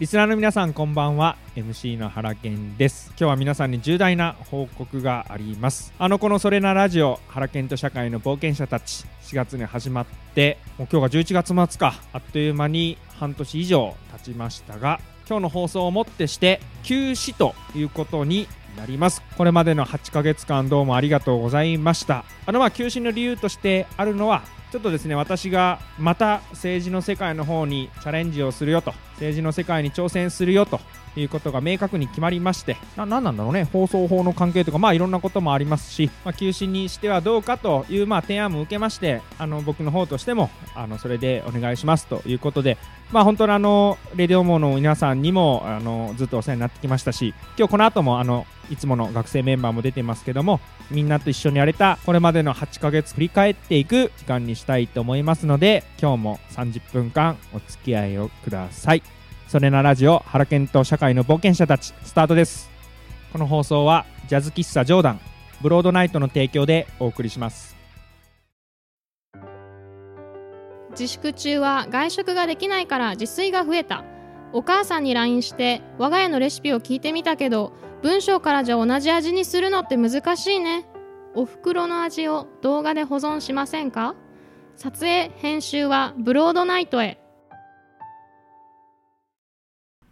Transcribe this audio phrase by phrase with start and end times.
[0.00, 1.36] リスナーの皆さんこんばんは。
[1.54, 3.10] MC の原健です。
[3.10, 5.94] 今日は皆さんに重大な報告があります。
[6.00, 11.94] あのこのそれなラジオ原健と社会の冒険者たち4月に始まってもう今日が11月末か。
[12.12, 19.22] あっという間に半年以上経ちましたが今日の放送をもってして休止ということになります。
[19.38, 22.24] これまでの8ヶ月間どうもありがとうございました。
[22.46, 24.42] あのまあ休止の理由としてあるのは
[24.74, 30.80] ちょっとですね私がまた政治の世界の方にチャレンジをするよと政治の世界に挑戦するよと
[31.20, 33.64] いうことが明確に決まりまして何なんだろうね。
[33.64, 42.78] 放送法の関係とかまあいろんなこともありますし、まあ、休止にしてはどうかというまあ提案も受けましてあの僕の方としてもあのそれでお願いしますということで
[43.12, 50.60] まあ本当にあのレディオモーの皆さんにもあのずっとお世話になってきましたし今日この後もあのいつもの学生メンバーも出てますけども
[50.90, 59.23] みんなと一緒にやれたこれまでの8ヶ月振り返っていく時間にしたいと思いますので今日も30分間お付き合いをください。
[59.48, 62.70] それなラジオ原健と社会の冒険者たちスタートです。
[63.32, 65.20] この放送はジャズ喫茶ジョーダン
[65.60, 67.76] ブロードナイトの提供でお送りします。
[70.90, 74.04] 自粛中は外食ができないから自炊が増えた。
[74.52, 80.86] お母さんに LINE して我が家のレシピを聞いてみたけど文章からじゃ同じ味にするのって難しいね。
[81.34, 84.14] お袋の味を動画で保存しませんか？
[84.76, 87.18] 撮影編集はブロードナイトへ。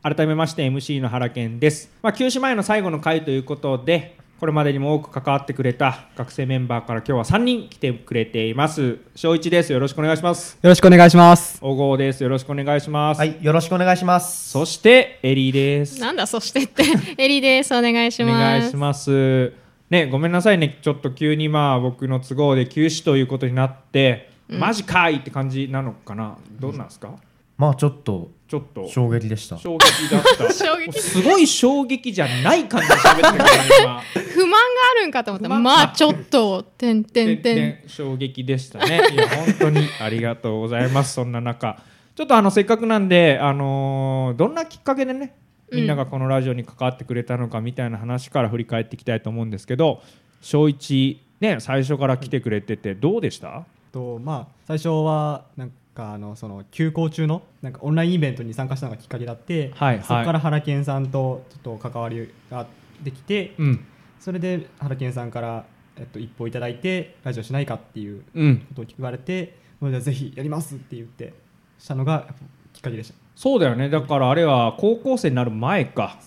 [0.03, 8.99] 改めまして MC の原健です、まあ、休止前の最後の回ということでこれまでにも多く関わってくれた学生メンバーから今日は3人来てくれています。
[9.15, 9.73] 翔一です。
[9.73, 10.59] よろしくお願いします。
[10.61, 11.61] よろしくお願いします。
[11.61, 12.25] 小郷です。
[12.25, 14.51] よろしくお願いします、はい、よろしくお願いします。
[14.51, 16.01] そしてエリーです。
[16.01, 16.83] なんだそしてって。
[17.23, 17.73] エリです。
[17.73, 18.39] お願いしおます。
[18.41, 19.53] 願いします。
[19.91, 20.77] ねごめんなさいね。
[20.83, 26.37] ちょっと急にまあ僕の都合で休止ということになって、マジかいって感じなのかな？
[26.59, 27.15] どうなんですか、
[27.63, 28.89] まあちょっとちょっと。
[28.89, 29.57] 衝撃でした。
[29.57, 30.51] 衝撃だった。
[30.53, 30.99] 衝撃。
[31.01, 33.45] すごい衝撃じゃない感じで喋ってるから
[33.83, 34.01] 今。
[34.35, 34.57] 不満が
[34.97, 35.49] あるんかと思った。
[35.49, 37.41] まあちょっとてんてん。
[37.41, 39.01] てん全然衝撃でしたね。
[39.13, 41.79] いや本当にありがとうございますそんな中。
[42.17, 45.35] ちょっとあのせっかくなんで、あのーどんなきっかけでね
[45.73, 50.03] みんながこのラジオに関わってくれたのかみたいな話から振り返っていきたいと思うんですけど
[50.43, 53.65] 小一ね最初から来てくれててどうでした？
[53.93, 60.05] とまあ最初はなんかあのその休校中のなんかオンラインイベントに参加したのがきっかけだって、はいはい。
[60.05, 62.67] そこから原健さんとちょっと関わりが
[63.03, 63.85] できて、うん。
[64.19, 65.65] それで原健さんから
[65.97, 68.59] えっと一報いただいてラジオしないかっていううん。
[68.69, 71.35] ことを言われて、それでぜひやりますって言って
[71.79, 72.27] したのが
[72.73, 73.15] きっかけでした。
[73.35, 73.91] そうだよね。
[73.91, 76.19] だからあれは高校生になる前か。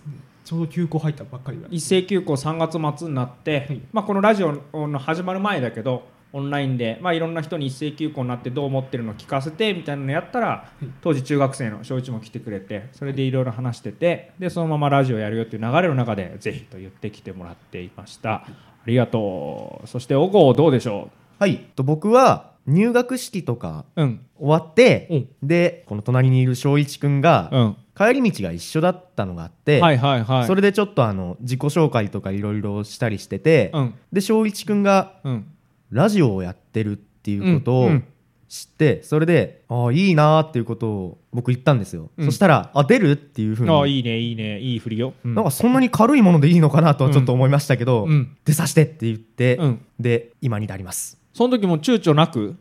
[0.43, 1.75] ちょうど休校入ったばっかりぐらい。
[1.75, 3.81] 一斉休校3月末になって、はい。
[3.91, 6.03] まあ、このラジオの始まる前だけど
[6.35, 13.31] オンラインで、まあ、いろんな人に一斉休校になってどう思ってるの聞かせてみたいなのやったら、い当時中学生の小一も来てくれてそれでい。
[13.31, 18.34] ろいろ話しててでそのままラジオやるよっていう流れの中でぜひと言ってきてもらっていました。
[18.34, 18.47] あ
[18.85, 19.88] りがとう。
[19.88, 21.09] そして小郷どうでしょ
[21.40, 24.25] はい、と僕は入学式とかううん。
[24.38, 27.75] 終わって、で、この隣にいる翔一くんが、うん。
[27.97, 30.47] 帰り道が一緒だったのがあって、はいはいはい。
[30.47, 33.94] それでちょっとあの自己紹介とかいろいろしたりしてて、うん。
[34.12, 35.54] で翔一くんがうん
[35.91, 38.06] ラジオをやってるっていうことをうんうん。
[38.47, 42.25] 知って、それでああいいなーっていうことを僕言ったんですよ、うん。
[42.25, 43.72] そしたらあ出るっていうふうに。
[43.72, 45.34] ああいいねいいねいい振りよ、うん。
[45.34, 48.38] なんかそんなに軽いものでいいのかなとはちょっと思いましたけど、うん。
[48.45, 49.85] 出させてって言って、うん。
[50.00, 51.18] で今になります。
[51.34, 52.56] その時も躊躇なく？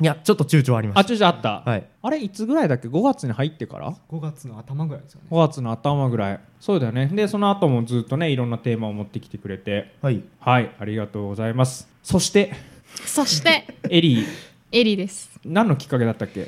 [0.00, 1.86] いやちょっと躊躇ありまあし躊躇あった、たはい。
[2.02, 5.28] あれいつぐらいだっけ？5月に入ってから？5月の頭ぐらいですよね。
[5.30, 6.40] 5月の頭ぐらい。
[6.60, 7.06] そうだよね。
[7.06, 9.94] でその後もずっとねいろんなテーマを持ってきてくれて。
[10.02, 10.22] はい。
[10.38, 11.88] はいありがとうございます。
[12.02, 12.52] そして
[13.06, 14.26] そしてエリー。
[14.72, 15.30] エリです。
[15.44, 16.46] 何のきっかけだったっけ？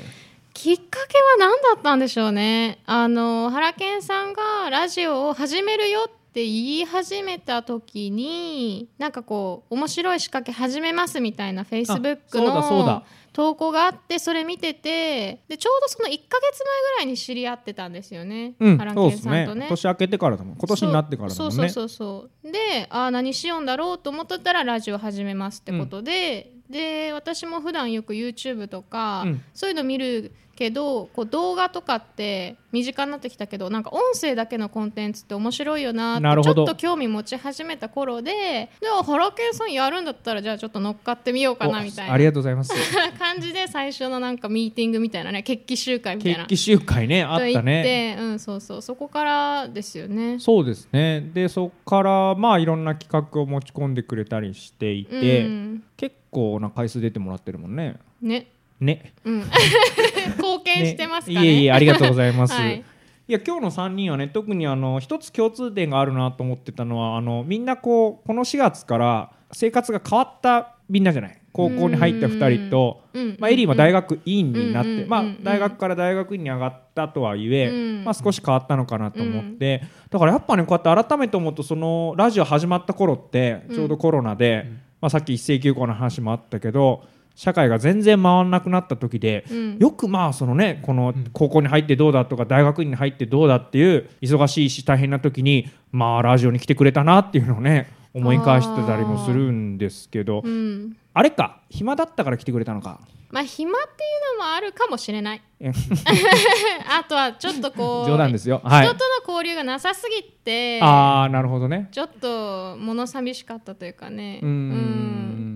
[0.53, 2.79] きっかけは何だったんでしょうね。
[2.85, 12.85] あの原健さんがラジオを始めるよって言い始めた時になんかこう面白い仕掛け始めますみたいなフェイスブックそうだそうだ。
[12.93, 19.31] の投稿があってそれ見ててでちょうどその1か月前ぐらいに知り合ってたんですよね、うん原そうですね。
[19.31, 19.65] 健さんとね。
[19.69, 20.55] 年明けてからだもん。
[20.55, 21.55] 今年になってからだもんね。
[21.55, 21.89] そうそうそう。
[21.89, 29.41] そうであー何しようんだろうと思ってたらラジオ始めますってことで、で私も普段よく YouTube とか、うん。
[29.53, 42.73] そういうの見るけどこう動画とかって身近になってきたけどなんか音声だけのコンテンツって面白いよなってちょっと興味持ち始めた頃ででも原健さんやるんだったらじゃあちょっと乗っかってみようかなみたいおありながとうございます。
[43.17, 46.45] 感じで最初のなんかミーティングみたいなね決起集会みたいな。
[46.45, 48.15] 決起集会ねあったね。
[48.19, 48.81] うん、そうそう。
[48.81, 50.39] そこからですよね。
[50.39, 51.29] そうですね。
[51.33, 55.83] でそこからまあいろんな企画を持ち込んでくれたりしていて、うん。
[55.97, 57.95] 結構な回数出てもらってるもんね。
[58.21, 58.47] ね、
[58.85, 59.13] ね。
[59.25, 59.37] うん、
[60.37, 61.45] 貢献してますかね。
[61.45, 62.83] いえいえありがとうございます、はい。
[63.27, 71.39] いや今日の3人はね特にあの一つ共通点があるなと思ってたのはあのみんなこうこの4月から生活が変わったみんなじゃない？
[71.53, 73.37] 高校に入った2人と、うん。
[73.39, 78.03] まあ、エリーも大学院になって、まあ大学から大学院に上がったとはいえ、うん。
[78.03, 84.65] まあ、少し変わったのかなと思って、だからやっぱねこうやって改めて思うとそのラジオ始まった頃ってちょうどコロナで、
[84.99, 87.03] まあ、さっき一斉休校の話もあったけど
[87.35, 89.77] 社会が全然回らなくなった時で、うん。
[89.79, 100.95] よくまあそのねこの高校に入ってどうだとか大学院に入ってどうだっていう忙しいし大変な時にまあラジオに来てくれたなっていうのをね思い返してたりもするんですけどうん。
[101.13, 102.99] あれか暇だったから来てくれたのか。
[103.31, 105.41] まあ暇っていうのもあるかもしれない。
[105.59, 105.71] え。
[106.87, 108.61] あとはちょっとこう冗談ですよ。
[108.63, 108.85] はい。
[108.85, 111.89] 人との交流がなさすぎてああなるほどね。
[111.91, 114.39] ちょっと物寂しかったというかね。
[114.43, 115.52] うーん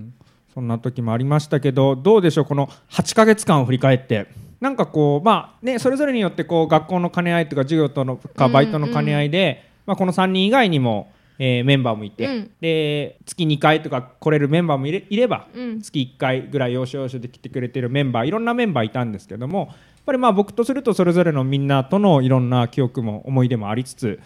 [0.57, 4.25] そんな時もありましたけどどうでしょうこの8ヶ月間を振り返って。
[4.59, 12.51] なんかこうまあねそれぞれによってこう学校の兼ね合いとか授業とのかバイトの兼ね合いで、まあ、この3人以外にも、えーメンバーもいて、うん。
[12.59, 15.80] で月2回とか来れるメンバーもいれいれば、うん。
[15.80, 19.77] 月1回ぐらい要所要所で来てくれてるメンバーいろんなメンバーいたんですけどもやっ
[20.07, 24.19] ぱりまあ僕とするとそれぞれのみんなとのいろんな記憶も思い出もありつつ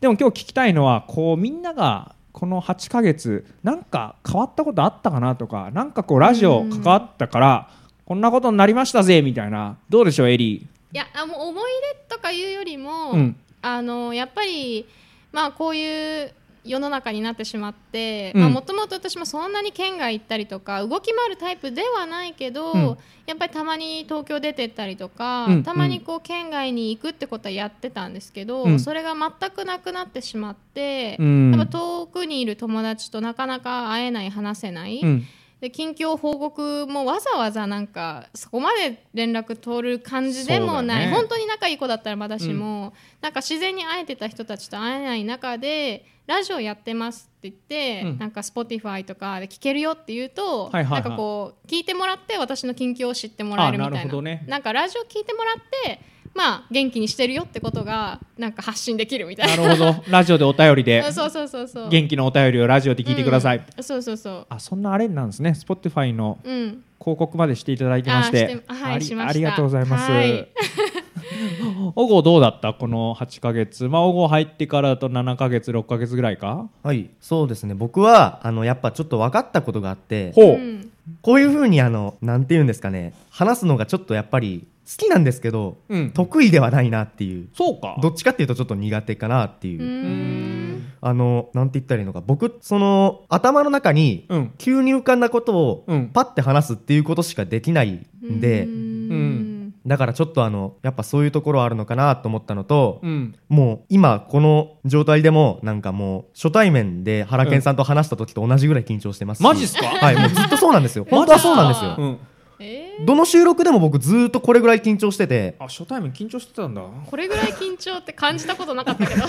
[0.00, 7.70] でも今日聞きたいのはこうみんながこの8ヶ月なんか変わったことあったかなとかなんかこうラジオ関わったから
[8.04, 9.78] こんなことになりましたぜみたいな。
[9.88, 11.64] どうでしょうエリいやあもう思い
[12.08, 13.36] 出とかいうよりも、うん。
[13.62, 14.86] あのやっぱり
[15.32, 16.32] まあこういう
[16.66, 18.52] 世の中になってしまってうん。
[18.52, 22.98] もともと私もそんなに県外行ったりとか動き回るタイプではないけど、うん。
[23.26, 25.62] やっぱりたまに東京出てったりとか、うん。
[25.62, 28.80] たまにこう県外に行くってことはやってたんですけど、うん。
[28.80, 31.50] それが全くなくなってしまって、うん。
[31.52, 35.26] やっぱ遠くにいる友達となかなか会えない話せない、うん
[35.60, 42.92] で近況報告もわざわざなんかそこまで連絡取る感じでもない、ね本当に仲いい子だったらまだしも、
[43.22, 48.18] なんか自然に会えてた人たちと会えない中でラジオやってますって言って、うん。
[48.18, 51.02] なんか Spotify とかで聞けるよって言うと、はいはいはい。
[51.02, 54.00] なんかこう聞いてもらって私の近況を知ってもらえるみたいな。
[54.00, 54.44] あなね。
[54.48, 56.00] なんかラジオ聞いてもらって
[56.36, 59.56] まあ元気にしてるよってことがなんか発信できるみたいな。
[59.56, 60.04] なるほど。
[60.08, 61.02] ラジオでお便りで。
[61.02, 61.88] あ そうそうそうそう。
[61.88, 63.82] 元気のお便りをラジオで聞いてください、うん。
[63.82, 64.46] そうそうそう。
[64.48, 65.50] あそんなあれなんですね。
[65.50, 66.82] Spotify のうん。
[66.98, 68.46] 広告までしていただいてまして。
[68.46, 69.30] てはいありしました。
[69.30, 70.10] ありがとうございます。
[70.10, 70.48] はい
[71.94, 72.74] おごどうだった？
[72.74, 73.84] この8ヶ月。
[73.88, 76.68] まあおご入ってからだと7ヶ月6ヶ月ぐらいか？
[76.82, 77.74] はいそうですね。
[77.74, 80.90] 僕はあのやっぱちょっと分かったことがあってほう、うん。
[81.22, 83.14] こういうふうにあのなんて言うんですかね。
[83.30, 86.10] 話すのがちょっとやっぱり好きなんですけど、うん。
[86.12, 87.48] 得意ではないなっていう。
[87.54, 87.98] そうか。
[88.00, 92.22] どっちかっていうとちょっと苦手かなっていう、あのなんて言ったらいいのか。
[92.24, 94.52] 僕その頭の中にうん。
[94.58, 96.08] 急に浮かんだことをうん。
[96.08, 99.45] パッて話すっていうことしかできないんで、うん
[99.86, 103.34] だからちょっとあのやっぱそういうところあるのかなと思ったのと、うん。
[103.48, 109.44] もう今この状態でもなんかもう初対面で原健さんと話した時と同じぐらい緊張してますし。
[109.44, 109.86] マジっすか？
[109.86, 111.06] はいもうずっとそうなんですよ。
[111.10, 111.94] 本当はそうなんですよ。
[111.98, 112.18] うん。
[112.58, 113.04] えー？
[113.06, 115.54] どの収録でも僕ずっとこれぐらい緊張してて。
[115.60, 116.82] あ初対面緊張してたんだ。
[116.82, 119.24] これぐらい緊張って感じたことなかったけど。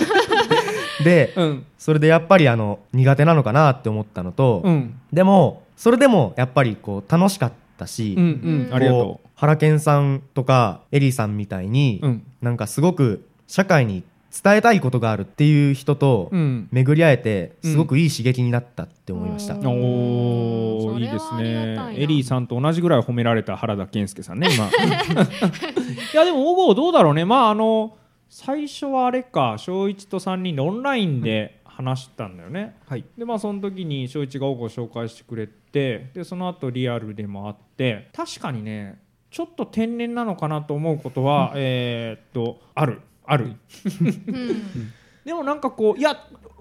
[1.04, 1.66] でうん。
[1.78, 4.98] それでやっぱりあの苦手なのかなって思ったのと、うん。
[5.12, 8.74] でもそれでもやっぱりこう楽しかったし、うんうん。
[8.74, 12.26] ありがとこう原健さんとかエリーさんみたいに、ううん。
[12.40, 16.68] なんかすごく社会に伝えたいことがあるっていう人とうん。
[16.72, 17.70] 巡り会えてうん。
[17.72, 21.94] すごくいい刺激になったって思いました、うんおーいいですね。
[21.96, 24.66] エリーさんと同じぐらい褒められた原田健介さんね今。
[24.66, 27.24] いやでも小郷どうだろうね。
[27.24, 27.96] まああの
[28.28, 33.04] 最初はあれか小一と3人でオンラインで話したんだよね、はい。
[33.16, 38.98] でまあその時に小一が小郷を紹介してくれてでその後リアルでもあって確かにね
[39.30, 43.00] ちょっと天然なのかなと思うことは、えーっとある。
[43.26, 43.56] ある。
[44.00, 44.92] うん。
[45.24, 46.16] でもなんかこういや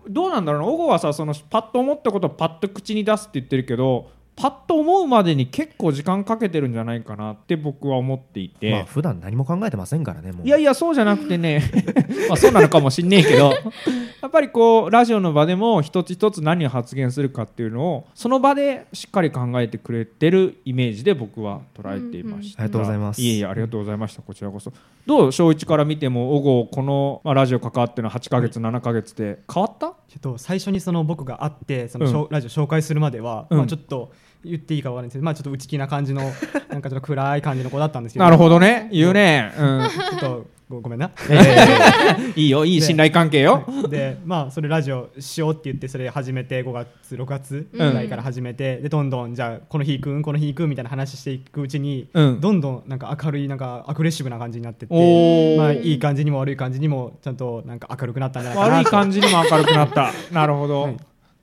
[0.09, 0.67] どうなんだろうな。
[0.67, 4.09] 小郷はさそのパッと思ったことをパッと口に出すって言ってるけど
[4.39, 10.48] パッと思うまでに結構時間かけてるんじゃないかなって僕は思っていて、まあ普段何も考えてませんからねもう。
[10.48, 11.63] いやいやそうじゃなくてね。
[12.29, 13.51] まあそうなのかもしんねえけど。
[14.22, 23.22] やっぱりこうラジオの場でも一つ一つ何を発言するかっていうのをその場でしっかり考えてくれてるイメージで僕は捉えていました、うんうんありがとうございます。
[23.22, 24.22] いえいえありがとうございました。
[24.22, 24.72] こちらこそ。
[25.06, 29.88] どう小一から見ても小郷この、まあ、ラジオ関わっての8ヶ月、7ヶ月で変わった？
[29.88, 32.27] ちょっと最初にその僕が会ってその、うん。
[32.29, 33.58] ラジオ紹介するまでは、うん。
[33.60, 34.12] まあ、ちょっと
[34.44, 36.22] 言っていいかわからないんですけど、まあ、ちょっと内気な感じの
[36.70, 38.25] なんかちょっと暗い感じの子だったんですけど。
[38.25, 38.89] なるほどね。
[38.91, 39.53] 言うね。
[39.58, 39.89] うん。
[39.89, 41.12] ちょっとごごめんな。
[42.36, 42.65] いいよ。
[42.65, 43.65] いい信頼関係よ。
[43.89, 52.41] でまあそれラジオしようって言ってそれ始めて5月6月ぐらいから始めて、でどんどんじゃあこの日行くんこの日行くみたいな話していくうちに、うん。
[52.41, 60.12] どんどんなんか明るいなんかアグレッシブな感じになってって、まあ、いい感じにも悪い感じにもちゃんとなんか明るくなったんじゃないかな悪い感じにも明るくなった。
[60.34, 60.98] なるほど、はい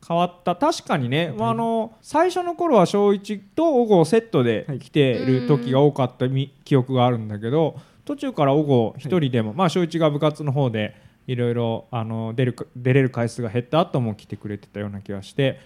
[0.07, 0.55] 変わった。
[0.55, 10.95] 確かにね、まあ、あの最初の頃は小一と小郷セットで来てる時が多かったみ記憶があるんだけど途中から小郷一人でも、まあ小一が部活の方で
[11.27, 15.61] いろいろあの出るか出れる回数が減った後も来てくれてたような気がして、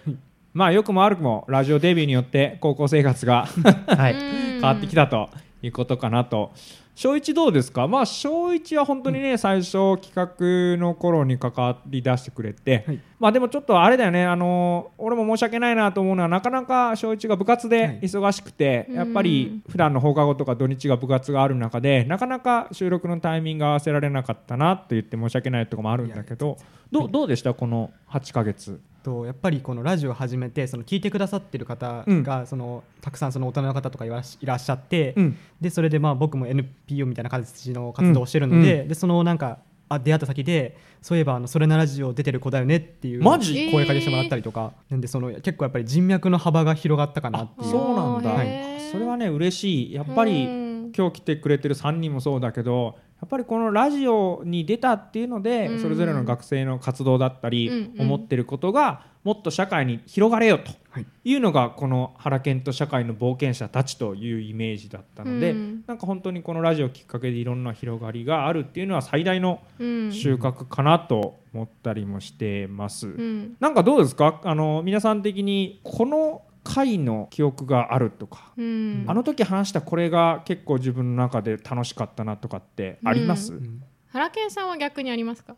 [0.53, 3.45] まあ良くも悪くもラジオデビューによって高校生活が
[3.87, 4.15] はい。
[4.59, 5.29] 変わってきたと
[5.61, 6.51] いうことかなと。
[6.99, 12.99] 小一どうですか、まあ、小一は本当にね、最初企画の頃に関わり出してくれて、はい。
[13.19, 17.99] まあでもちょっとあれだよねあの俺も申し訳ないなと思うのはなかなか小一が部活ではい。
[18.01, 18.95] 忙しくて、うん。
[18.95, 26.57] やっぱり普段の放課後とか土日が部活がある中でなかなか収録のタイミング合わせられなかったなと言って申し訳ないところもあるんだけど
[26.91, 27.53] どうどうでした？
[27.53, 32.23] この8ヶ月とやっぱりこのラジオを始めてその聞いてくださってる方うん。
[32.23, 35.37] が、そのたくさんその大人の方とかいらっしいらっしゃって、うん。
[35.59, 38.87] でそれでまあ僕も NPO みたいな形の活動をしてるので,、うん。
[38.87, 43.71] でそのなんかあ出会った先でそういえばあのそれなラジオ出てる子だよねっていうマジ？
[43.71, 47.71] 声かけしてもらったりとか、なんでその結構やっぱり人脈の幅が広がったかなっていう。
[47.71, 49.93] そうなんだ、あーへーそれはね嬉しい。
[49.93, 50.69] やっぱり、うん。
[50.95, 55.79] 今日来てくれてる3人もそうだけどやっぱりこのラジオに出たっていうので、うん。
[55.79, 60.71] それぞれの学生の活動だったり、思ってることがもっと社会に広がれよと。
[60.89, 61.05] はい。
[61.25, 65.83] いうのがこの原健と社会の冒険者たちというイメージだったので、うん。
[65.85, 70.11] なんか本当にこのラジオきっかけでいろんな広がりがあるっていうのは最大のうん。
[70.13, 73.07] 収穫かなと思ったりもしてます。
[73.07, 73.57] うん。
[73.59, 74.39] なんかどうですか？
[74.45, 85.55] あの皆さん的にこの回の記憶があるとかうんあの時話したこれが結構自分の中で楽しかったなとかってあります、うん原健さんは逆にありますか？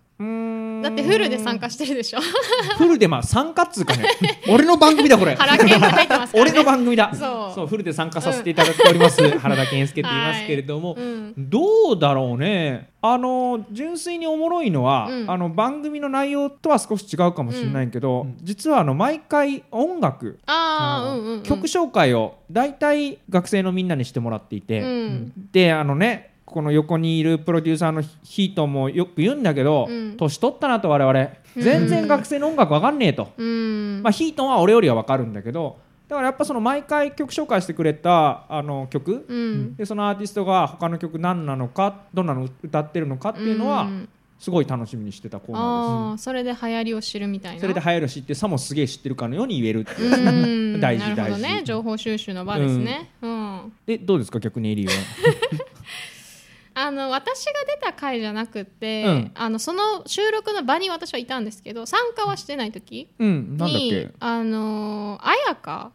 [0.84, 2.20] だってフルで参加してるでしょ。
[2.77, 4.05] フルでまあ参加っつうかね。
[4.50, 5.36] 俺の番組だこれ。
[5.36, 7.12] 原健が入ってますから、ね、俺の番組だ。
[7.15, 7.67] そう。
[7.67, 11.34] フルで参加させていただいております、原田健介と言いますけれども、うん。
[11.38, 12.89] どうだろうね。
[13.01, 15.31] あの純粋におもろいのは、うん。
[15.31, 18.38] あの番組の内容とは少し違うかもしれないけど、うん。
[18.43, 20.39] 実はあの毎回音楽。
[20.46, 25.34] ああうんうん、うん、曲紹介を大体学生のみんなにしてもらっていて、うん。
[25.51, 30.17] であのねこの横にいるプロデューサーのヒートもよく言うんだけど、うん。
[30.17, 34.01] 年取ったなと我々全然学生の音楽わかんねえと、うん。
[34.03, 35.79] まあ、ヒートンは俺よりはわかるんだけど
[36.10, 39.75] だからやっぱその毎回曲紹介してくれたあの曲、うん。
[39.77, 44.10] でそのアーティストが他の曲何なのかどんなの歌ってるのかっていうのはん。
[44.38, 47.53] すごい楽しみにしてたコーナーああそれで流行りを知るみたいな。
[47.55, 50.75] ですそれで流行る知ってさもすげえ知ってるかのように言えるっていう。
[50.75, 50.81] うん。
[50.81, 51.41] 大 事大事。
[51.41, 53.72] ね情報収集の場ですね、うん。
[53.86, 54.93] でどうですか逆にエリーは
[56.74, 59.32] あの私が出た回じゃなくて、うん。
[59.36, 65.92] あのその収録の場に私はいたんですけど参加はしてない時うんなんだっにけあの彩香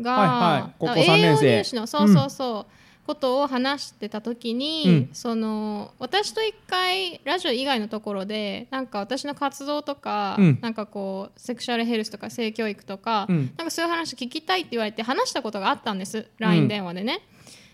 [0.00, 0.74] が、はいはい。
[0.78, 1.46] 高校あ三年生。
[1.46, 5.08] 栄養入試のそうそうそう、ことを話してた時に、うん。
[5.12, 10.58] その私と一回ラジオ以外のところでなんか私の活動とか、うん。
[10.62, 13.52] なんかこうセクシュアルヘルスとか性教育とか、うん。
[13.56, 16.26] なんかそういう話聞きたいって言われて話したことがあったんです。
[16.38, 17.20] LINE 電話でね。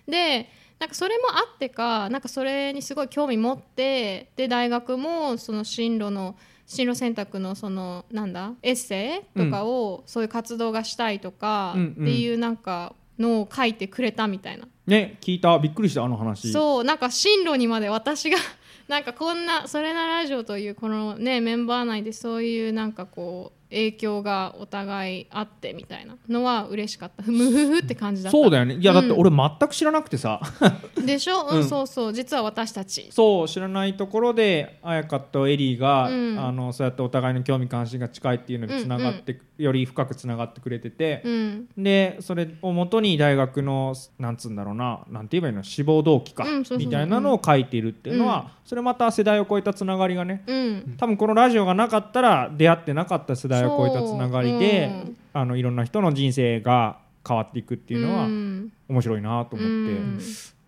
[0.08, 15.58] でなんかそれもあってかなんかそれにすごい興味持ってで大学もその進路の進路選択のそのなんだエッセイとかをそういう活動がしたいとかうんっていうなんかのを書いてくれたみたいな、ね聞いた。
[15.58, 16.52] びっくりしたあの話。
[16.52, 18.36] そうなんか進路にまで私が
[18.88, 27.22] なんかこんな「それなラジオ」というこのねメンバー内でそういうなんかこう影響がお互いあってみたいなのは嬉しかった。
[27.30, 28.38] ムフフって感じだった。
[28.38, 28.76] そうだよね。
[28.76, 29.20] いやだってうん。
[29.20, 30.40] 俺全く知らなくてさ、
[31.04, 31.64] でしょ、うんうん。
[31.64, 32.12] そうそう。
[32.12, 33.08] 実は私たち。
[33.10, 36.38] そう知らないところで彩香とエリーが、うん。
[36.38, 41.22] あのそうやってお互いの興味関心が近いっていうのでつながって、より深くつながってくれてて。
[41.24, 41.68] う、ん。
[41.76, 45.00] でそれをもとに大学のなんつうんだろうな。
[45.10, 45.62] なんて言えばいいの？
[45.62, 46.46] 志望動機か、
[46.78, 50.44] みたいなのを書いているっていうのは、それまた世代を超えたつながりがね。
[50.46, 50.94] うん。
[50.96, 55.00] 多分このラジオがなかったら出会ってなかった世代を超えたつながりで、そう。
[55.00, 55.16] うん。
[55.32, 58.72] あのいろんな人の人生が変わっていくっていうのはうん。
[58.88, 60.18] 面白いなと思って、うん。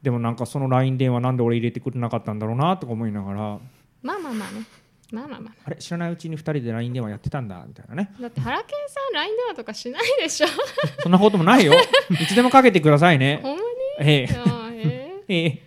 [0.02, 3.38] でもなんかその LINE 電話なんで俺入れてくれなかったんだろうなとか思いながら。
[4.02, 4.64] まあまあまあね。
[5.10, 5.54] まあまあまあ。
[5.64, 5.76] あれ？
[5.76, 8.10] 知らないうちに2人で LINE 電話やってたんだみたいなね。
[8.20, 10.46] だって原健さん LINE 電話とかしないでしょ。
[11.02, 11.72] そんなこともないよ。
[12.10, 13.40] いつでもかけてくださいね。
[13.42, 13.68] ほんまに？
[14.00, 15.22] ええ。
[15.28, 15.62] ええ。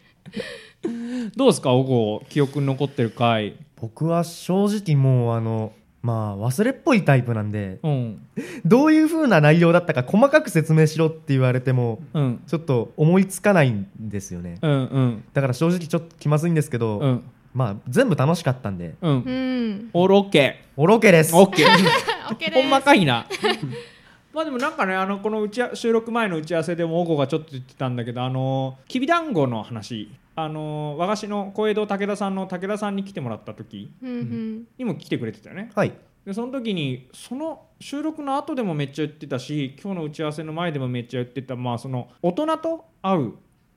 [1.36, 1.72] どうですか？
[1.74, 3.56] おご記憶に残ってる回。
[3.80, 8.28] 僕は正直もうあのまあ忘れっぽいタイプなんでうん。
[8.66, 12.42] どういう風な内容だったか細かく説明しろって言われてもうん。
[12.48, 14.58] ちょっと思いつかないんですよね。
[14.62, 15.24] うんうん。
[15.34, 17.24] だから正直ちょっと気まずいんですけど、うん。
[17.54, 18.96] まあ全部楽しかったんで。
[19.02, 19.12] うん。
[19.12, 19.90] うん。
[19.94, 21.38] オールオッケおろけですー。
[21.38, 21.70] オッケー
[22.34, 22.54] OK です。
[22.54, 23.28] ほんまかいな
[24.34, 30.12] まあでもなんかねあのこの打ちあ収録前の打ち合わせでもおこがちょっと言ってたんだけどあのきびだんごの話。
[30.34, 33.92] あの和菓子の小江戸武田さんの武田さんに来てもらった時。
[34.02, 35.72] にも来てくれてたよね。
[35.76, 35.94] はい。
[36.26, 43.34] でその時にその収録の後でもめっちゃ言ってたし今日の打ち合わせの前でもめっちゃ言ってたまあその大人と会う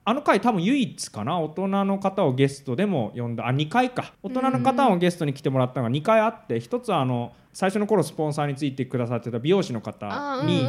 [0.07, 4.13] あの回多分唯一かな大人の方をゲストでも呼んだあ2回か。
[4.23, 10.07] 大人の方をゲストに来てもらったのが2回あって1つはあの最初の頃スポンサーについてくださってた美容師の方
[10.45, 10.67] に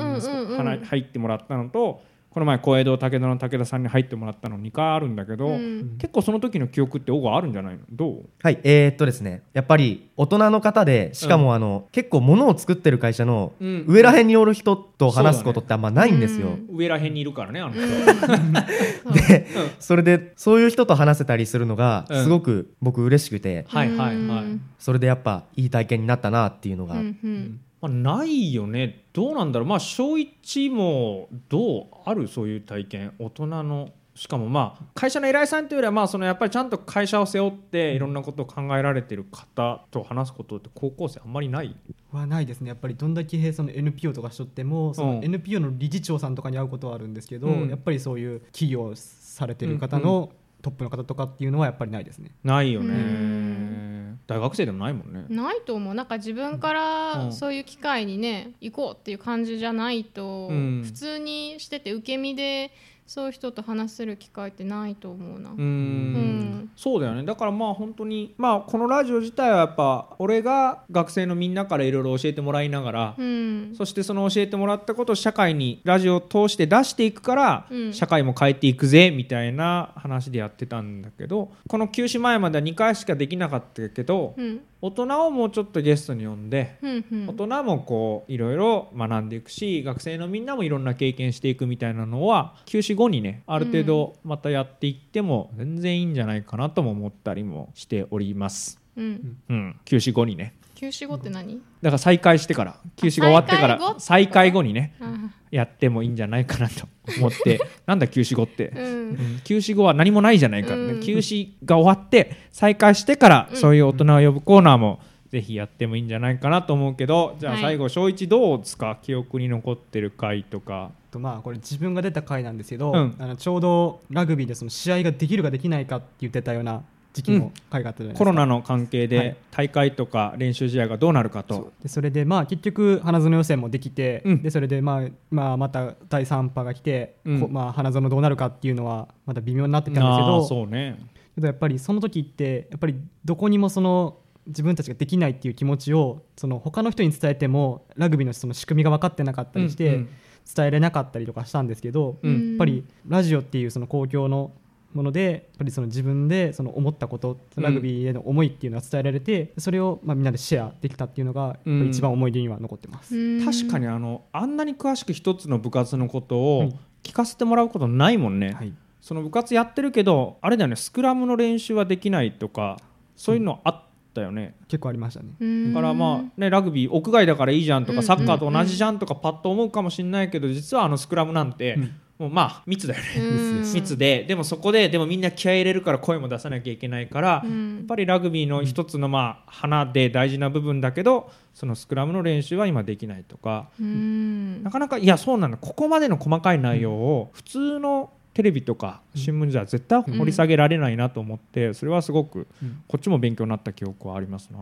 [0.86, 2.02] 入ってもらったのと
[2.36, 5.98] この前小江戸武田の武田さんに入ってもらったの2回あるんだけど、うん。
[5.98, 7.80] 結構その時の記憶ってオゴあるんじゃないの？
[7.90, 8.26] どう？
[8.44, 8.60] はい。
[8.66, 9.44] えー、っとですね。
[9.54, 13.86] やっぱり大人の方でしかもあの、結構物を作ってる会社のうん。
[13.88, 16.76] 上らへんにおる人と話すことってあんまないんですよ、うん。
[16.76, 17.82] 上らへんにいるからねあの人、
[19.30, 19.48] で
[19.80, 22.24] それでそういう人と話せたりするのがうん。
[22.24, 24.62] すごく僕嬉しくて、はいはいはい、うん。
[24.78, 29.06] それでやっぱいい体験になったなっていうのが、うんうんまあ、ないよね。
[29.14, 29.70] どうなんだろう。
[29.70, 33.14] まあ小一もどうあるそういう体験。
[33.20, 33.92] 大人の。
[34.18, 41.76] しかもまあ会社の偉いさんというよりはまあそのやっぱりちゃんと会社を背負っていろんなことを考えられてる方と話すことって高校生あんまりない？
[42.14, 42.70] はないですね。
[42.70, 47.70] やっぱりどんだけその NPO とかしとってもそのうん NPO の理事長さんとかに会うことはあるんですけど、うん。
[47.70, 52.32] やっぱりそういう企業されてる方うんのトップの方とかっていうのはやっぱりないですね。
[52.42, 52.88] ないよね。
[52.88, 53.85] うん
[54.28, 55.26] 大学生でもないもんね。
[55.30, 55.94] ないと思う。
[55.94, 56.74] なんか自分かうん。
[56.74, 60.82] らそういう機会にね行こうっていう感じじゃないと、うん。
[60.84, 62.72] 普通にしてて受け身で
[63.08, 66.72] そういう人と話せる機会ってないと思うな、うん。
[66.76, 67.24] そうだよね。
[67.24, 73.76] だからまあ本当にまあこのラジオ自体はやっぱ俺が学生のみんなからいろいろ教えてもらいながら、うん。
[73.78, 77.94] そしてその教えてもらったことを社会にラジオを通して出していくから、うん。
[77.94, 87.28] 社会も変えていくぜみたいな話でやってたんだけどこの休止前までは2回しかできなかったけど、うん大人をもうちょっとゲストに呼んで、うんうん。
[87.28, 98.80] 大人もこういろいろ学んでいくし学生のみんなもいろんな経験していくみたいなのは休止後にねある程度またやっていっても全然いいんじゃないかなとも思ったりもしております。
[98.96, 99.38] うん。
[99.50, 101.56] うん、休止後にね休止後って何？
[101.82, 104.60] だから再開してから休止が終わってから再再開後？
[104.60, 105.06] 開後にねあ
[105.52, 108.84] やってもいいんじゃないかなと思って なんだ休止後って、うん。
[108.84, 111.00] うん休止後は何もないじゃないからね、うん。
[111.02, 113.58] 休止が終わって再開してからうん。
[113.58, 117.62] そういう大人を呼ぶコーナーもぜひやってもいいんじゃないかなと思うけどじゃあはい。
[117.62, 118.98] 最後小一どうですか？
[119.02, 120.92] 記憶に残ってる回とか。
[121.12, 123.16] とまあこれ自分が出た回なんですけど、うん。
[123.20, 126.84] あのちょうどラグビーでその試合ができるかできないかって言ってたような
[127.16, 128.20] 時期の回があったじゃないですか。
[128.20, 129.46] コロナの関係はでい。
[129.52, 134.42] 大会とか練習試合がどうなるかと、でそれでまあ結局花園予選もできて、うん。
[134.42, 137.40] でそれでまあ、まあ、また第3波が来て、うん。
[137.40, 141.00] こまあ、花園どうなるかっていうのはまた微妙になってきたんですけどそうね。
[141.36, 150.10] けどやっぱりその時ってやっぱりどこにもその自分たちができないっていう気持ちをその他の人に伝えてもラグビーのその仕組みが分かってなかったりして、うんうん。
[150.56, 152.50] 伝えれなかったりとかしたんですけど、うん。
[152.50, 154.52] やっぱりラジオっていうその公共の
[154.96, 163.46] ものでやっぱりその自分でその思ったことラグビーへの思いっていうのが伝えられて、それをまあみんなでシェアできたっていうのが一番思い出には残ってます。
[163.46, 166.76] 確かにあのあんなに詳しく一つの部活のことをはい。
[167.04, 168.74] 聞かせてもらうことないもんね、はい。
[169.00, 172.80] その部活やってるけどあれだよねスクラムの練習はできないとか
[173.16, 173.84] そういうのあっ
[174.16, 175.30] たよね、結構ありましたね。
[175.40, 175.74] うん。
[175.74, 178.04] だからまあねラグビー屋外だからいいじゃんとか、うん。
[178.04, 183.22] サッカーと同じじゃんとかパッと思うかもしれないけど実はあのスクラムなんて、うんもうまあ密だよね、う
[183.68, 183.74] ん。
[183.74, 184.36] 密でで。
[184.36, 187.76] もそこででもみんな気合い入れるから声も出さなきゃいけないから、うん。
[187.78, 193.70] やっぱりラグビーの一つのまあ花で大事な部分だけどそのスクラムの練習は今できないとか。
[193.80, 194.64] うん。
[194.64, 202.84] なかなかいやそうなのここまでの細かい内容を普通のテレビとか新聞じゃ絶対掘り下げられないなと思ってそれはすごくうん。
[202.88, 204.60] こっちも勉強になった記憶はありますな。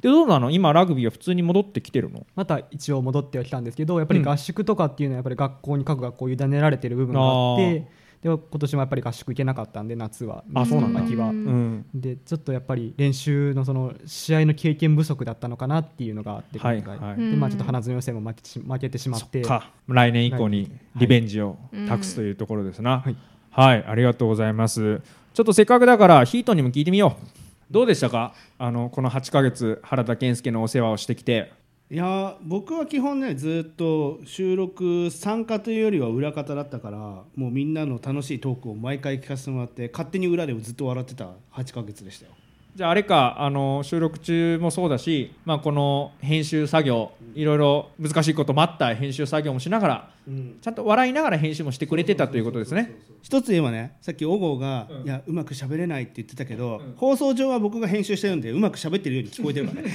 [0.00, 0.50] でどうなの？
[0.50, 2.26] 今ラグビーは普通に戻ってきてるの？
[2.36, 7.88] また一応戻ってはきたんですけどやっぱり合宿とかっていうのはやっぱり学校に各学校委ねられてる部分があって
[8.22, 10.44] で今年もやっぱり合宿行けなかったんで夏は。
[10.54, 11.00] あそうなんだ。
[11.00, 11.28] 秋は。
[11.28, 11.34] うん。
[11.34, 11.86] うん。
[11.94, 16.98] でちょっとやっぱり練習のその試合の経験不足だったのかなっていうのがあってはい今回。
[16.98, 17.18] はい。
[17.18, 19.42] うんでまあちょっと花園予選も負けてし負けてしまって。
[19.42, 19.70] そっか。
[19.88, 21.56] 来年以降にリベンジを
[21.88, 23.00] 託すというところですな。
[23.00, 23.16] はい
[23.50, 25.00] はい、ありがとうございます。
[25.32, 27.26] ちょっとせっかくだからヒートにも聞いてみよう。
[27.70, 28.34] どうでしたか？
[28.58, 31.52] あのこの8ヶ月原田健介のお世話をしてきて
[31.88, 42.32] いや僕は基本ねずっと収録参加というよりは裏方だったからもうみんなの楽しいトークを毎回聞かせてもらって勝手に裏でずっと笑ってた8ヶ月でしたよ。
[42.74, 50.58] じゃああれかあの収録中もそうだし、まあ、この編集作業いろいろ難しいこともあった編集作業もしながらうん。
[50.60, 52.96] ちゃんと笑いながら編集もしてくれてたということですね。
[53.22, 55.04] 一つ言えばねさっき小郷が、うん。
[55.04, 56.94] いやうまく喋れないって言ってたけど、ん。
[56.96, 59.92] 放送上は僕が編集してるんでうまく喋ってるように聞こえてるからね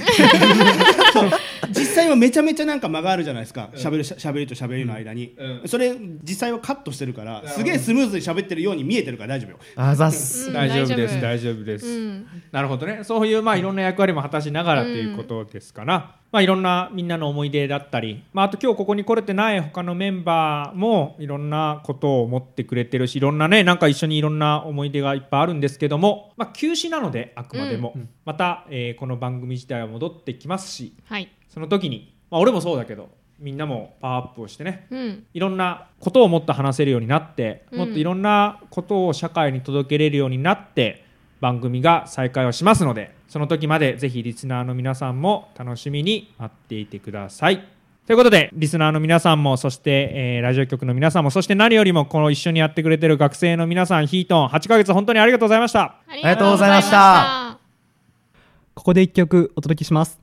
[1.69, 3.69] 実際はめちゃめちゃなんか間があるじゃないですか。
[3.73, 5.67] 喋るしゃべりと喋りの間に、うん。
[5.67, 9.57] それ実際はカットしてるからすげえスムーズに喋ってるように見えてるから大丈夫よ。
[9.75, 10.49] あざっす。
[10.49, 10.53] うん。
[10.53, 11.19] 大丈夫です。
[11.19, 12.27] 大大丈夫です、うん。
[12.51, 13.03] なるほどね。
[13.03, 27.93] そういうまあいろんな役割も果たしながらということですから、まあいろんなみんなの思い出だったり、まあ、あと今日ここに来れてない他のメンバーもいろんなことを思ってくれてるしいろんなねなんか一緒にいろんな思い出がいっぱいあるんですけども、まあ、休止なのであくまでも、
[28.25, 31.29] また、えーこの番組自体は戻ってきますしはい。
[31.49, 35.25] その時に、まあ、俺もそうだけどみんなもパワーアップをしてねうん。
[35.33, 37.79] いろんなことをもっと話せるようになって、うん。
[37.79, 41.03] もっといろんなことを社会に届けれるようになって
[41.41, 47.65] 番組が再開をしますのでその時までぜひリスナーの皆さんも楽しみに待っていてください。
[48.05, 55.95] ということでリスナーの皆さんもそして、えーラジオ局の皆さんもそして何よりもこの一緒にやってくれてる学生の皆さんヒートン8ヶ月本当にありがとうございました。
[56.07, 57.57] ありがとうございました。
[58.73, 60.19] ここで一曲お届けします。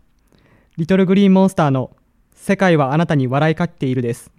[0.76, 1.96] リトルグリーンモンスターの
[2.34, 4.30] 世界はあなたに笑いかけているです。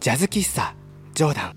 [0.00, 0.74] ジャズ喫茶
[1.14, 1.56] ジョーダン。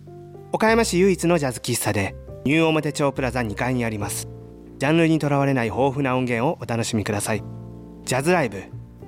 [0.52, 4.28] 岡山市唯一のジャズ喫茶でニュー表町プラザ2階にあります。
[4.78, 7.44] ジャンルにとらわれない豊富な音源をお楽しみください。
[8.04, 8.64] ジャズライブ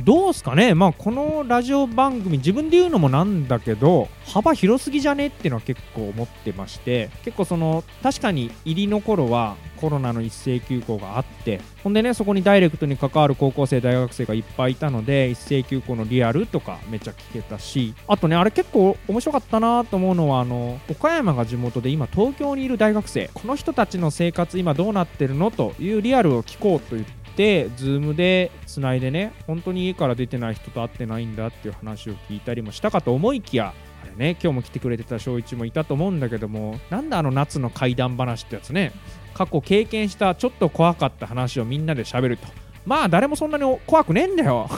[0.01, 0.73] どうすかね。
[0.73, 38.91] まあこのラジオ番組自分で言うのもなんだけど幅広すぎじゃねっていうのは結構思ってまして結構その確かに入りの頃はコロナの一斉休校があってほんでねそこにダイレクトに関わる高校生大学生がいっぱいいたので一斉休校のリアルとかめっちゃ聞けたしあとねあれ結構面白かったなと思うのはあの岡山が地元で今東京にいる大学生この人たちの生活今どうなってるのというリアルを聞こうと言っ Zoom でつないでね本当に家から出てない人と会ってないんだっていう話を聞いたりもしたかと思いきやあれね今日も来てくれてた翔一もいたと思うんだけどもなんだあの夏の怪談話ってやつね
[39.34, 42.48] 過去経験したちょっと怖かった話をみんなで喋ると。
[42.86, 44.69] まあ誰もそんなに怖くねえんだよ。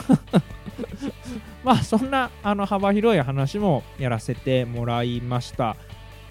[1.62, 5.76] まあそんなあの幅広い話もやらせてもらいました。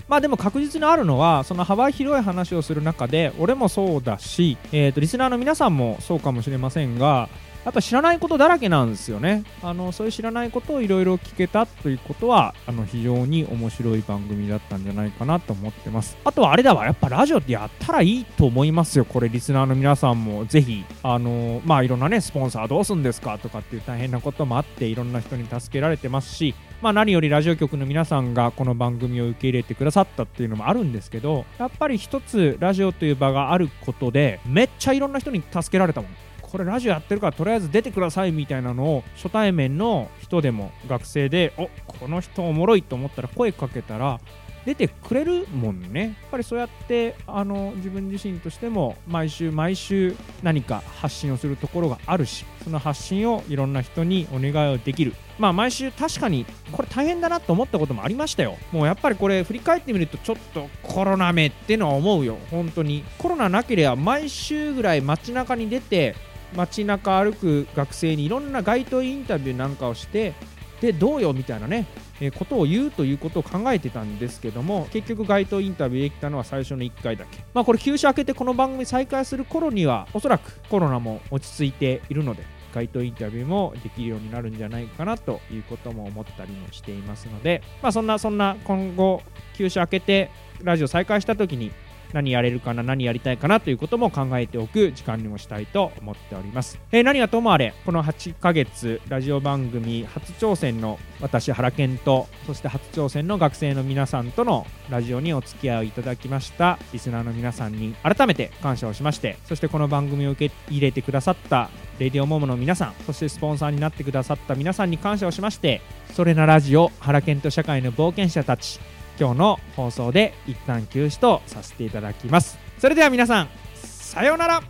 [0.07, 7.29] まあでも確実にあるのはその幅広い話をする中で俺もそうだし、えー、とリスナーの皆さんもそうかもしれませんが
[7.67, 9.43] やっぱ知らないことだらけなんですよね。
[9.61, 16.17] あのそういう知らないことをいろいろ聞けたということはあの非常に面白い番組だったんじゃないかなと思ってます。
[16.23, 16.85] あとはあれだわ。
[16.85, 19.03] やっぱラジオってやったらいいと思いますよ。
[19.03, 20.45] これリスナーの皆さんも。
[20.45, 36.26] ぜひあのまあいろんなねスポンサーどうすんですかとかっていう大変なこともあっていろんな人に助けられてますしまあ何よりラジオ局の皆さんがこの番組を受け入れてくださったっていうのもあるんですけどやっぱり一つラジオという場があることでめっちゃいろんな人に助けられたもん。
[36.51, 44.19] これラジオやってるからとりあえず出てくださいみたいなのを初対面の人でも学生でおこの人おもろいと思ったら声かけたら
[44.67, 46.01] 出てくれるもんね。
[46.01, 55.13] やっぱりそうやってあの自分自身としても毎週毎週何か発信をするところがあるしその発信をいろんな人にお願いをできる。
[55.39, 58.57] まあ毎週確かにこれ大変だなと思ったこともありましたよ。
[58.73, 62.37] もうやっぱりこれ振り返ってみるとちょっとコロナめってのは思うよ。
[62.51, 63.05] 本当に。
[63.19, 66.13] コロナなければ毎週ぐらい街中に出て
[66.55, 70.33] 街中歩く学生にいろんな街頭インタビューなんかをして
[70.81, 71.87] でどうよみたいなね、
[72.21, 77.43] えことを言うということを考えてたんですけども結局街頭インタビューできたのは最初の1回だけ。
[77.53, 89.23] まあこれ休止明けてこの番組再開する頃にはおそらくコロナも落ち着いているので街頭インタビューもできるようになるんじゃないかなということも思ったりもしていますのでまあそんなそんな今後
[89.55, 90.29] 休止明けて
[90.61, 91.71] ラジオ再開した時に
[92.13, 115.81] 何やれるかな何やりたいかなということも考えておく時間にもしたいと思っております、えー何はともあれこの8ヶ月ラジオ番組初挑戦の私原健とそして初挑戦の学生の皆さんとのラジオにお付き合いいただきましたリスナーの皆さんに改めて感謝をしましてそしてこの番組を受け入れてくださったレディオモモの皆さんそしてスポンサーになってくださった皆さんに感謝をしまして
[116.13, 118.79] それなラジオ原健と社会の冒険者たち
[119.19, 122.57] 今日の放送で一旦休止とさせていただきます。
[122.77, 124.61] それでは皆さんさようなら。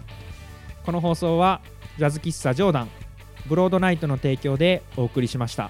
[0.86, 1.60] この放送は
[1.98, 2.90] ジャズ喫茶ジョーダン
[3.48, 5.70] ブロードナイトの提供でお送りしました。